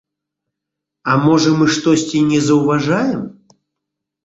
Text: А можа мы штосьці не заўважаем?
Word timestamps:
А 1.11 1.17
можа 1.25 1.51
мы 1.59 1.67
штосьці 1.77 2.23
не 2.33 2.41
заўважаем? 2.49 3.21